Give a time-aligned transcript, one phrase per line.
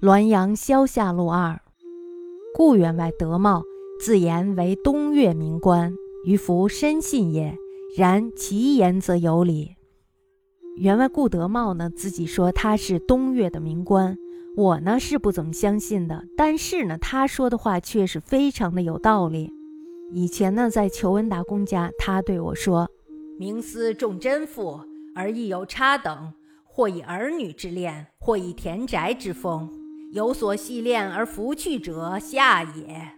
[0.00, 1.60] 滦阳萧下路二，
[2.54, 3.64] 故员外德茂，
[3.98, 5.92] 自言为东岳名官，
[6.24, 7.56] 于夫深信也。
[7.96, 9.74] 然其言则有理。
[10.76, 14.16] 员外顾德茂呢，自己说他是东岳的名官，
[14.56, 16.22] 我呢是不怎么相信的。
[16.36, 19.50] 但是呢，他说的话却是非常的有道理。
[20.12, 22.88] 以前呢，在裘文达公家，他对我说
[23.36, 24.78] ：“明思重贞妇，
[25.16, 26.32] 而亦有差等，
[26.64, 29.68] 或以儿女之恋，或以田宅之风。
[30.10, 33.12] 有所系恋而弗去者，下也。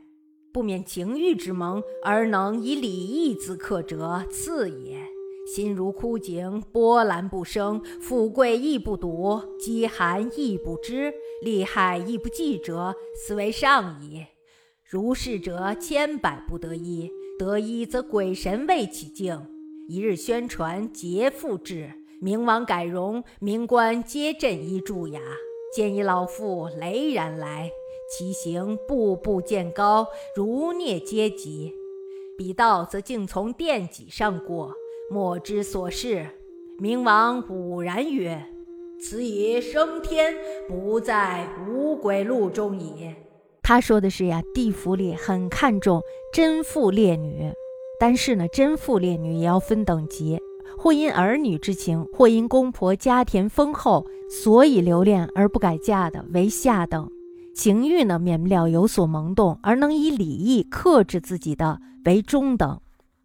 [0.53, 4.99] 不免情欲之萌，而能以礼义自克者，次也。
[5.55, 11.13] 心如枯井，波澜不生，富贵亦不睹，饥寒亦不知，
[11.43, 14.27] 利害亦不计者，斯为上矣。
[14.85, 19.41] 如是者，千百不得一，得一则鬼神为其敬。
[19.89, 25.21] 一日宣传劫富至，明王改容，民官皆振衣助雅。
[25.73, 27.71] 见一老妇雷然来，
[28.11, 31.73] 其行步步渐高，如涅阶级。
[32.37, 34.73] 彼道则竟从殿脊上过，
[35.11, 36.27] 莫知所事。
[36.79, 38.47] 明王武然曰
[38.99, 40.35] ：“此已升天，
[40.69, 43.15] 不在五鬼路中矣。”
[43.63, 47.53] 他说的是呀，地府里很看重贞妇烈女，
[48.01, 50.41] 但是呢，贞妇烈女也要分等级。
[50.79, 57.09] 或因儿女之情，或因公婆家田丰厚，所以留恋而不改嫁的为下等；
[57.53, 62.79] 情欲呢，免不了有所萌动，而能以礼义克制自己的为中等；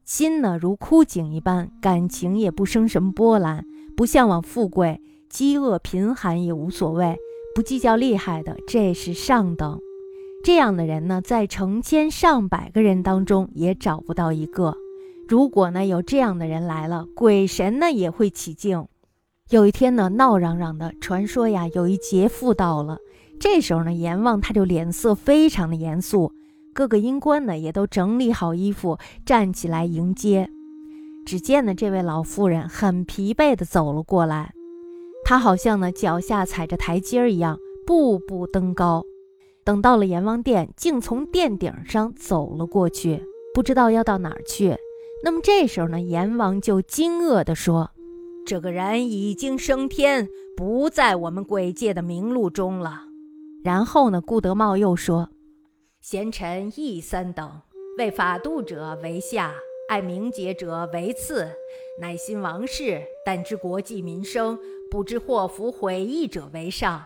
[0.04, 3.64] 心呢，如枯井一般，感情也不生什么波澜，
[3.96, 7.16] 不向往富贵，饥饿贫寒也无所谓，
[7.54, 9.80] 不计较厉害的，这是上等。
[10.44, 14.76] 这样的人呢，在成千上百个人当中也找不到一个。
[15.28, 18.88] 如果呢有这样的人来了，鬼神呢也会起敬。
[19.52, 22.98] 有一天呢，闹嚷嚷的传说呀，有一劫富到了。
[23.40, 26.32] 这时候呢，阎王他就脸色非常的严肃，
[26.74, 30.50] 各个阴官呢也都整理好衣服，站起来迎接。
[31.28, 34.52] 只见呢，这位老妇人很疲惫的走了过来，
[35.24, 39.04] 她好像呢脚下踩着台阶儿一样，步步登高。
[39.64, 43.24] 等到了阎王殿，竟从殿顶上走了过去，
[43.54, 44.76] 不知道要到哪儿去。
[45.24, 47.92] 那么这时候呢，阎王就惊愕地说
[48.46, 53.04] ：“这个人已经升天，不在我们鬼界的名录中了。”
[53.64, 55.30] 然后呢，顾德茂又说
[56.02, 57.62] ：“贤臣亦三等，
[57.98, 59.54] 为法度者为下，
[59.90, 61.50] 爱名节者为次，
[62.00, 64.58] 乃心王室，但知国计民生，
[64.92, 67.06] 不知祸福毁义者为上。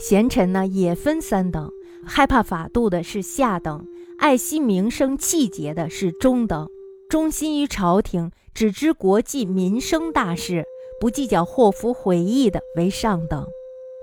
[0.00, 1.70] 贤臣呢也分三等，
[2.06, 3.86] 害怕法度的是下等。”
[4.20, 6.68] 爱惜名声气节的是中等，
[7.10, 10.64] 忠心于朝廷，只知国计民生大事，
[11.00, 13.44] 不计较祸福毁义的为上等。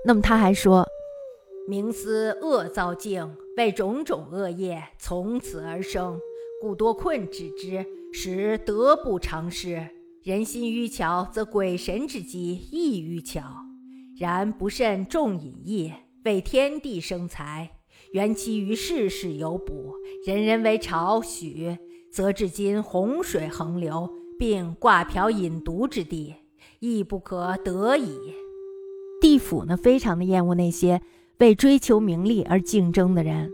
[0.04, 0.86] 那么他还说，
[1.66, 6.20] 冥思恶造境，为种种恶业从此而生，
[6.60, 7.82] 故多困止之，
[8.12, 9.88] 使得不偿失。
[10.22, 13.40] 人心愚巧，则鬼神之机亦愚巧。
[14.20, 15.94] 然不慎重隐逸，
[16.26, 17.70] 为天地生财。
[18.12, 19.94] 缘其于世事有补，
[20.26, 21.76] 人人为朝许，
[22.10, 24.08] 则至今洪水横流，
[24.38, 26.34] 并挂瓢饮毒之地，
[26.80, 28.18] 亦不可得矣。
[29.20, 31.00] 地府呢，非常的厌恶那些
[31.38, 33.50] 为追求名利而竞争的人，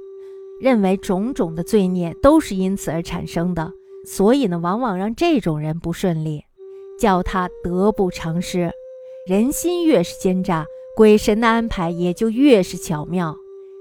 [0.60, 3.72] 认为种种的罪孽都是因此而产生的，
[4.06, 6.42] 所以呢，往往让这种人不顺利，
[6.98, 8.70] 叫他得不偿失。
[9.26, 13.34] 人心越是奸诈，鬼神的安排也就越是巧妙。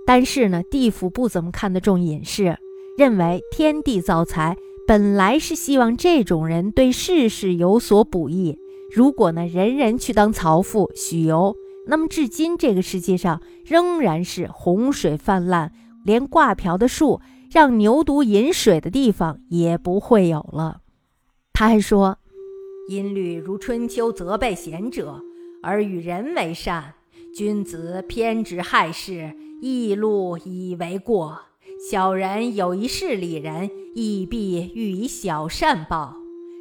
[0.05, 2.57] 但是呢，地府不怎么看得重隐士，
[2.95, 4.55] 认为天地造财
[4.87, 8.57] 本来是希望这种人对世事有所补益。
[8.93, 11.55] 如果呢，人人去当曹富许由，
[11.87, 15.71] 那么至今这个世界上仍然是洪水泛滥，
[16.05, 17.19] 连挂瓢的树、
[17.51, 20.81] 让牛犊饮水的地方也不会有了。
[21.51, 22.19] 他还说
[22.89, 25.19] ：“音律如春秋责备贤者，
[25.63, 26.93] 而与人为善；
[27.35, 31.39] 君子偏执害事。”义路以为过，
[31.91, 36.15] 小人有一事利人，亦必欲以小善报。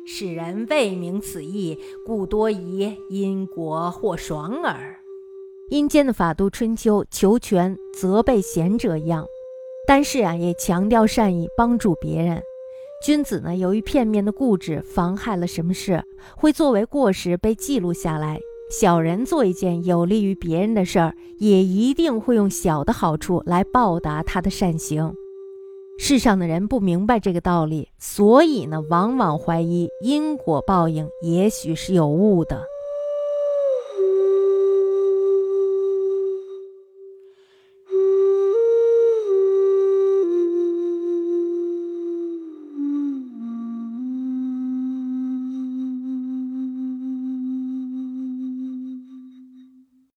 [0.04, 4.98] 使人未明此意，故多疑因果或爽耳。
[5.70, 9.24] 阴间的法度春秋求全责备贤者一样，
[9.86, 12.42] 但是啊，也强调善意帮助别人。
[13.06, 16.02] 君子呢，由于片面的固执，妨害了什么事，
[16.36, 18.40] 会作为过失被记录下来。
[18.80, 25.12] 小人做一件有利于别人的事儿，也一定会用小的好处来报答他的善行。
[25.98, 32.64] 世上的人不明白这个道理，所以呢，往往怀疑因果报应也许是有误的。